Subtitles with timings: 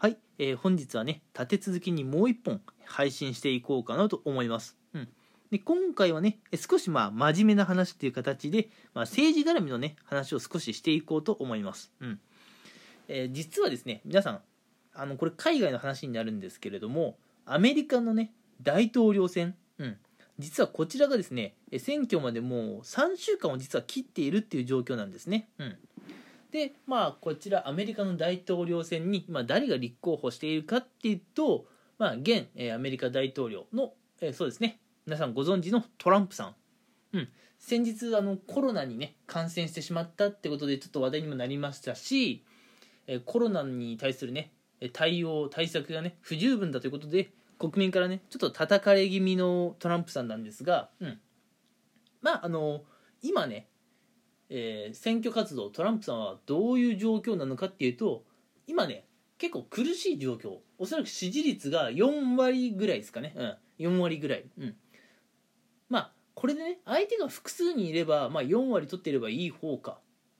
[0.00, 5.08] はい、えー本日はね立て続けにもう一本配信していこうかなと思います、うん、
[5.50, 12.20] で今回はね少しまあ真面目な話っていう形で、まあ、政治絡みのね話を少ししていこうと思います、うん。
[13.08, 14.40] えー実はですね皆さん
[14.94, 19.96] あのこれ海外の話になるんですけれどもアメリカのね大統領選、うん、
[20.38, 25.76] 実はこちらがですね選挙までもう3週間を実は切っているっていう状況なんですね、うん、
[26.50, 31.66] でまあこちらアメリカの大統領選に、まあ、誰が立候補しているかっていうと、
[31.98, 34.80] まあ、現、アメリカ大統領の、えそうですね。
[35.06, 36.54] 皆さんご存知のトランプさん、
[37.14, 42.44] うん、先日あのコロナにね感染してしまったってことでちょっと話題にもなりましたし、
[43.06, 44.52] えコロナに対するね
[44.92, 51.18] 対応対策がね不十分だということで国民からねちょっと叩かれ気味のトランプさんなんですが、うん、
[52.20, 52.82] まああの
[53.22, 53.66] 今ね
[54.50, 58.24] えー選挙活動トランプさんはどういう状況なのかっていうと
[58.66, 59.04] 今ね
[59.38, 60.58] 結構苦しい状況。
[60.78, 64.76] おそらく支持率が4割ぐらいですかね、うん、4割ぐらい、うん、
[65.88, 69.98] まあこれでね相手が複数にいれば、まあ、4割取っていればいい方か。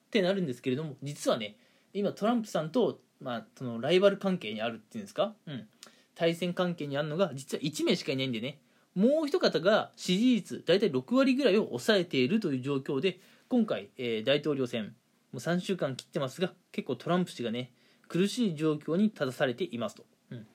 [0.08, 1.56] ってなるんですけれども実はね
[1.92, 5.66] 今トランプさんと、まあ、そのライバル関係にあるっていうんですか、うん、
[6.14, 8.58] 対戦関係にあるのが実は1名しかいないんでね。
[8.94, 14.94] もう一方が支持率大体6割ぐらいを抑えているという状況で今回、えー大統領選
[15.32, 17.72] もう3週間切ってますが結構トランプ氏がね
[18.08, 20.46] 苦しい状況に立たされていますと、うん。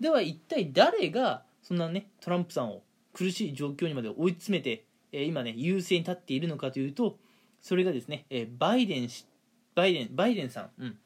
[0.00, 7.18] では一体誰がそんなねトランプさんを苦しい状況にまで追い詰めて、えー今ね優勢に立っているのかというと
[7.62, 9.26] それがですね、えーバイデン氏
[9.74, 10.98] バイデンバイデンさん、うん、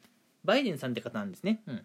[0.44, 1.82] バイデンさんって方なんですね、うん、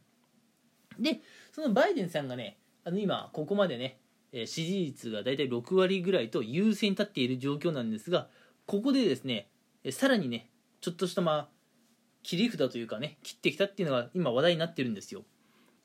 [1.00, 1.20] で
[1.52, 3.98] そのバイデンさんがねあの今ここまでね
[4.46, 8.28] 支持率が大体6割ぐらいと優勢に立っている状況なんですが
[8.70, 9.50] ここでですね
[9.90, 10.48] さらにね
[10.80, 11.48] ちょっとしたまあ
[12.22, 15.24] 切り札というかね切ってきたっていうのが今話題になってるんですよ。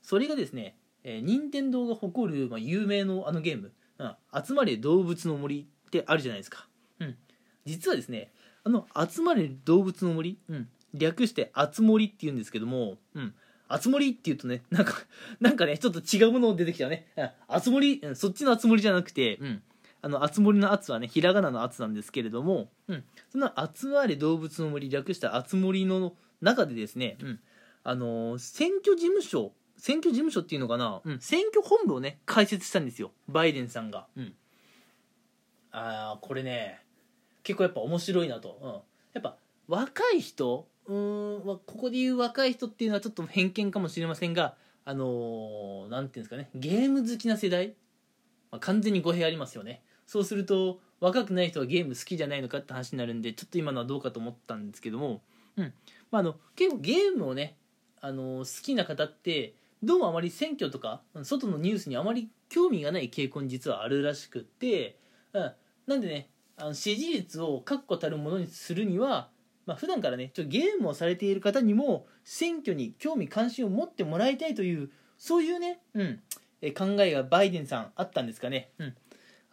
[0.03, 4.15] それがですね、えー、任天堂が誇る、まあ、有名のあのゲーム「うん
[4.47, 6.69] 集まれ動物の森」ってあるじゃないですか、
[7.01, 7.17] うん、
[7.65, 8.31] 実はですね
[8.65, 13.35] あの「集まれ動物の森」うん、略して「あつ森」っていうんですけども、うん、
[13.67, 14.93] あつ森っていうとねなんか
[15.41, 17.07] なんかねちょっと違うもの出てきたね。
[17.49, 19.63] あつ森、そっちのあつ森じゃなくて、うん、
[20.05, 27.41] あのあつ森のあつはねひらがなのあつなんですけれども、うん、その「集まれ動物の森」略した「あつ森」の中でですね、うん。
[27.85, 34.35] あのー選挙事務所選挙事務所っていうのかな、うん、選挙本部をね開設したんですよバイデンさんが、うん、
[35.71, 36.81] ああこれね
[37.43, 38.71] 結構やっぱ面白いなと、うん、
[39.13, 39.37] やっぱ
[39.69, 44.55] 若い人うーんまあここで言う若い人っていうのはちょっと偏見かもしれませんが
[44.85, 47.75] あのーなんていうんですかねゲーム好きな世代、
[48.51, 55.23] まあ、完全に語弊ありますよねそうすると若くない人はゲーム好きじゃないのかって話になるんでちょっと今のはどうかと思ったんですけども、
[55.57, 55.73] うん。
[56.11, 57.57] まあ、あの結構ゲームをね、
[58.01, 64.97] あのー好きな方ってどうもあまり選挙とか外のニュースにあまり興味がない傾向に実はあるらしくって、
[65.33, 65.53] うん、
[65.87, 69.29] なんでねあの支持率を確固たるものにするには、
[69.67, 76.21] まあ普段からねちょっとゲームをされている方にも選挙に興味関心を持ってもらいたいというそういうね、うん、
[76.63, 78.71] え考えがバイデンさんあったんですかね。
[78.79, 78.95] うん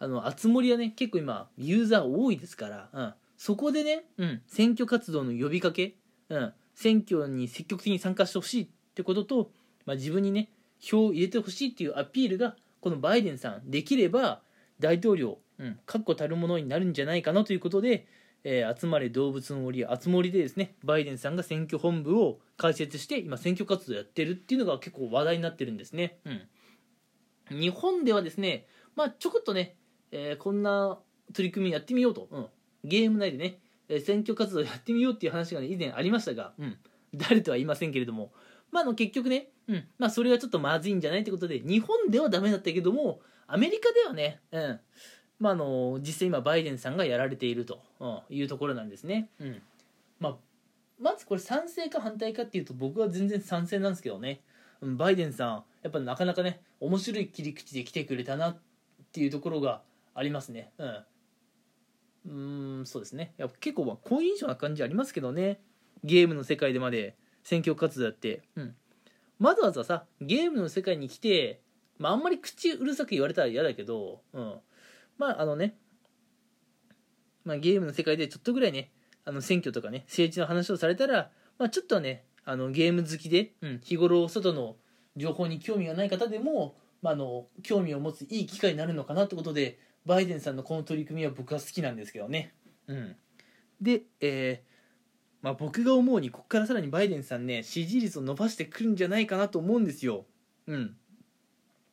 [0.02, 5.94] あの、あつ森はね、結構今、ユーザー多いですから、うん、そこでね、うん、選挙活動の呼びかけ、
[6.28, 9.52] うん、選挙に積極的に参加してほしいってことと、
[9.86, 14.42] まあ、自分にね、票を入れてほしいっていうアピールが、このバイデンさんできれば、
[14.80, 18.08] 大統領、うん、確固たるものになるんじゃないかなということで、
[18.42, 26.18] えー集まれ動物の森、あつ森でですね、バイデンさんが選挙本部を開設して、今、選挙活動やってるっていうのが結構話題になってるんですね。
[26.24, 27.60] うん。
[27.60, 29.76] 日本ではですね、まあ、ちょこっとね、
[30.12, 30.98] えーこんな
[31.32, 32.46] 取り組みやってみようと、うん、
[32.84, 33.58] ゲーム内でね、
[33.88, 36.76] えー選挙活動やってみようっていう話が、ね、以前ありましたが、うん、
[37.14, 38.32] 誰とは言いませんけれども、
[38.70, 39.84] まあ、あの結局ね、うん。
[39.98, 44.80] まあ、それはちょっとまずいんじゃないってことで日本ではダメだったけどもアメリカではね、うん。
[45.38, 49.28] まあ、あの実際今バイデンさんがやられているとうんいうところなんですね。
[49.40, 49.62] うん。
[50.20, 50.36] まあ
[51.00, 54.40] まずこれ賛成か反対かっていうと僕は全然賛成なんですけどね。
[54.80, 58.58] うんバイデンさんやっぱなかなかね面白い切り口で来てくれたなっ
[59.12, 59.82] ていうところが
[60.14, 60.72] ありますね。
[60.78, 61.04] うん。
[62.24, 63.34] うんそうですね。
[63.38, 65.60] いや結構まあ好印象な感じありますけどね。
[66.04, 68.42] ゲームの世界でまで選挙活動やって。
[68.56, 68.76] うん。
[69.42, 71.62] わざわざさゲームの世界に来て、
[71.98, 74.54] まあ、あんまり口うるさく言われたら嫌だけど、うん、
[75.18, 75.76] まああのね、
[77.44, 78.92] まあ、ゲームの世界でちょっとぐらいね
[79.24, 84.76] あの選挙とかね政治の話をされたら、まあ、ちょっとはねあのゲーム好きで、うん、日頃外の
[85.16, 92.52] 情報に興味がない方でも、まあ、あの興味を持ついい機会になるのかなってことでバイデンさんのこの取り組みは僕は好きなんですけどね。
[92.86, 93.16] うん、
[93.80, 94.72] で、えー
[95.42, 100.24] まあ、僕が思うにここからさらにバイデンさんね支持率を伸ばしてくるんじゃないかなと思うんですよ。
[100.66, 100.96] うん、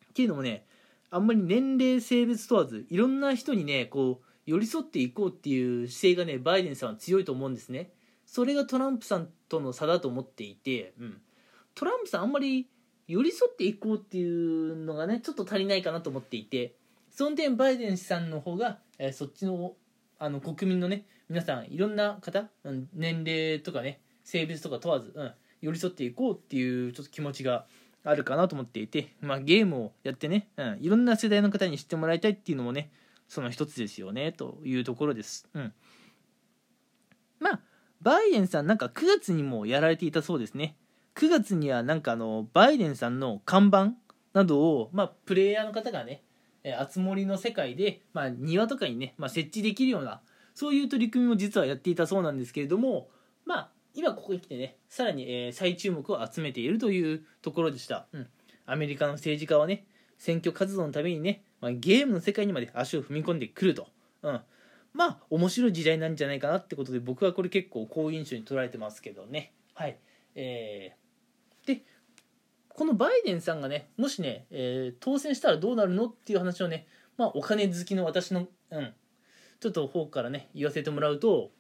[0.10, 0.66] っていうのもね
[1.10, 7.92] あんまり年齢性別問わずいろんな人にねこう寄り添っていこうっていう姿勢がねバイデンさんは強いと思うんですね。
[8.26, 11.22] それがトランプさんとの差だと思っていて、うん、
[11.74, 12.68] トランプさんあんまり
[13.08, 16.76] 寄り添っていこうっていうのがねちょっと足りないかなと思っていて
[17.10, 19.76] その点バイデンさんの方が、え、そっちの
[20.18, 22.50] あの国民のね皆さんいろんな方、
[22.94, 27.66] 年齢とかね性別とか問わず、うん、寄り添っていこうっていうちょっと気持ちが
[28.04, 32.92] あるかなと思っていて、まあ、ゲームをやってね、うん、いろんな世代の方に知ってもらいたいっていうのもね
[33.28, 35.48] その一つですよねというところです。
[35.54, 35.74] うん、
[37.40, 37.60] まあ
[38.02, 40.76] バイデンさんなんか9月にもやられていたそうですね。
[41.16, 43.94] 9月にはなんかあのバイデンさんの看板
[44.34, 46.24] などを、まあ、プレイヤーの方がね
[46.78, 50.22] あつ森の世界で、まあ、庭とかにね、まあ、設置できるような
[50.54, 53.10] そういう取り組みも実はやっていたそうなんですけれども
[53.46, 58.28] まあ今ここに来てねさらに、えー、再注目を集めているというところでした、うん、
[58.66, 59.86] アメリカの政治家はね
[60.18, 63.88] 選挙活動のためにね、まあ、ゲームの世界にまで足を踏み込んでくると、
[64.22, 64.42] うん、
[64.94, 69.54] まあ面白い時代なんじゃないかなってことで僕はこれ結構好印象に捉えてますけどね。
[69.74, 69.98] はい。
[70.36, 71.09] えー、
[72.80, 76.88] このバイデンさんがねもしね、えー、当選したらどうなるのっていう話をね
[77.18, 78.94] まあお金好きの私のうん
[79.60, 81.52] ちょっと方からね言わせてもらうと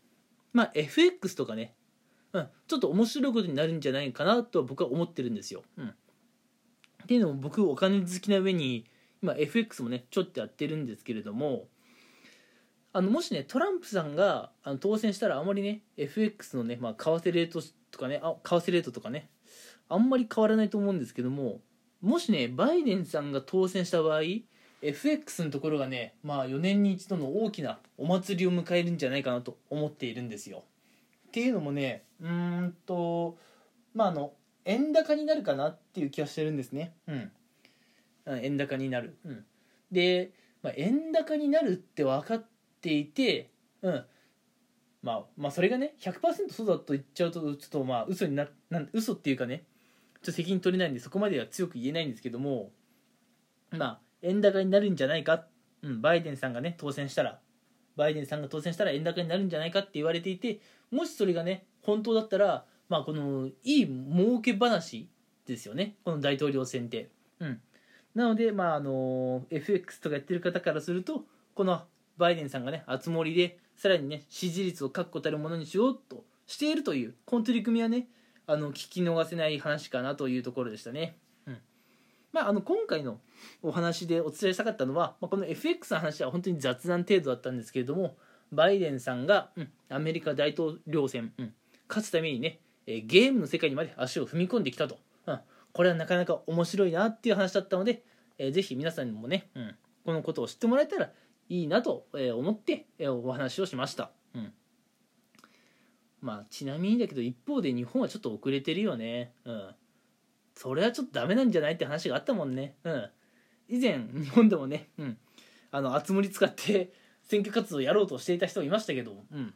[0.53, 1.75] まあ FX とかね
[2.31, 5.63] うん、ちょっと面白いことになるんじゃないかなと僕は思ってるんですよ。
[5.77, 5.91] うん、っ
[7.05, 8.85] ていうのも僕お金好きな上に
[9.21, 11.65] 今 FX もねちょっとやってるんですけれども
[12.93, 17.61] あのもしねトランプさんがあの当選したらあまりね FX のね、まあ、為替レート
[17.91, 19.29] とかねあ為替レートとかね
[19.89, 21.59] あんまり変わらないと思うんですけども
[22.01, 24.21] もしねバイデンさんが当選した場合
[24.81, 30.63] FX のところがねまあ4年に一度の大きなお祭りを迎えるんじゃないかなと思っているんですよ。
[31.27, 33.37] っていうのもねうんと
[33.93, 34.33] まああの
[34.65, 36.93] 円高になるかなっていう気はしてるんですね。
[37.07, 37.31] うん。
[38.43, 39.45] 円高になる、うん、
[39.91, 40.31] で、
[40.61, 42.45] まあ、円高になるって分かっ
[42.79, 43.49] ていて
[43.81, 44.05] うん。
[45.01, 49.63] まあ、まあそれがね100%そうだと言っちゃうとちょっとまあ嘘になな嘘っていうかね
[50.21, 52.71] ちょっと責任取れないんでそこまでは強く言えないんですけども
[53.71, 55.45] まあ円高になるんじゃないか、
[55.81, 57.39] うん、バイデンさんがね当選したら。
[57.95, 65.09] バイデンさんが当選したら円高になるんじゃないかって言われていてもしそれがね本当だったら、まあ、このいい儲け話
[65.45, 65.95] ですよね。
[66.05, 67.09] この大統領選って。
[67.39, 67.61] うん、
[68.15, 71.25] なので、まああの FX とかやってる方からすると
[71.55, 71.81] この
[72.17, 78.07] バイデンさんがね熱盛でさらにね支持率を確固たるものにしようとしているというこの取り組みはね
[78.49, 81.17] あの聞き逃せない話かなというところでしたね。
[81.45, 81.57] うん。
[82.31, 83.19] まあ、あの今回の
[83.61, 88.17] お話でお伝えしたかったのは、まあ、この FX の話は本当に雑談程度だったんですけれども
[88.51, 91.53] バイデンさんが、うん、アメリカ大統領選、うん、
[91.87, 94.97] 勝つためにね、えゲームの世界にまで足を踏み込んできたと、
[95.27, 95.39] うん、
[95.71, 98.03] これはなかなか面白いなっていう話だったので、
[98.39, 99.75] えー、ぜひ皆さんにもね、うん、
[100.05, 101.11] このことを知ってもらえたら
[101.49, 104.53] いいなと思って、お話をしました、うん。
[106.21, 109.33] まあ、ちなみにだけど一方で日本はちょっと遅れてるよね。
[109.45, 109.75] うん。
[110.55, 112.75] それはちょっとダメなんじゃないって話があったもんね。
[112.83, 113.09] うん。
[113.69, 115.17] 以前日本でもねうん。
[115.71, 116.91] あの熱盛使って
[117.23, 119.53] 選挙活動をやろうとしていた人いましたけど、うん、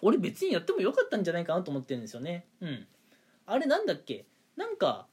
[0.00, 2.46] 俺別にやってもよかったんじゃないかなと思ってるんですよね。
[2.60, 2.86] うん、
[3.46, 4.26] あれなんだっけ？
[4.54, 5.08] なんか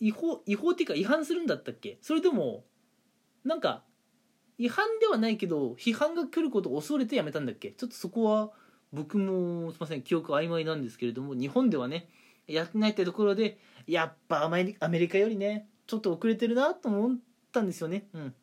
[0.00, 1.98] 違法違法っていうか違反するんだったっけ？
[2.02, 2.64] それとも
[3.44, 3.84] なんか
[4.58, 7.70] 違反ではないけど批判が来ることを恐れてやめたんだっけ？
[7.70, 8.52] ちょっとそこは
[8.92, 12.08] 僕もすいません記憶曖昧なんですけれども日本ではね
[12.46, 17.16] やってないってところでやっぱアメリカよりねちょっと遅れてるなと思っ
[17.52, 18.06] たんですよね。
[18.14, 18.34] うん。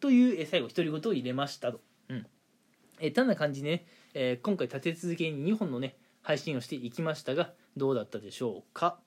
[0.00, 1.80] という最後独り言を入れましたと。
[2.08, 2.26] うん、
[3.00, 9.00] えたんな感じね、え、今回立て続けに2本のね配信をしていきましたがどうだったでしょうか。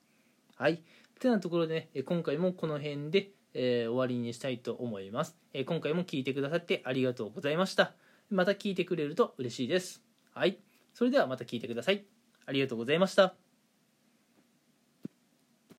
[0.56, 0.82] はい。
[1.18, 7.94] てなところで、ね、今回もこの辺で、えー、終わりにしたいと思います、え、今回も聞いてくださってありがとうございました。
[8.30, 10.07] また聞いてくれると嬉しいです。
[10.38, 10.60] はい。
[10.94, 12.06] それではまた聞いてください。
[12.46, 13.47] ありがとうございました。